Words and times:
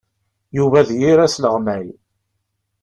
Yuba 0.57 0.87
d 0.87 0.89
yir 0.99 1.19
asleɣmay. 1.25 1.87